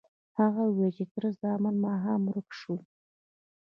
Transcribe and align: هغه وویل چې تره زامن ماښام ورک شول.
هغه 0.39 0.61
وویل 0.65 0.91
چې 0.97 1.05
تره 1.13 1.29
زامن 1.41 1.75
ماښام 1.85 2.21
ورک 2.25 2.49
شول. 2.59 2.81